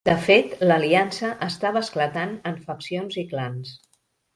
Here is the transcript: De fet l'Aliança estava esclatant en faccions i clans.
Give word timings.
De 0.09 0.13
fet 0.27 0.55
l'Aliança 0.69 1.29
estava 1.49 1.85
esclatant 1.85 2.37
en 2.55 2.61
faccions 2.67 3.23
i 3.27 3.31
clans. 3.35 3.81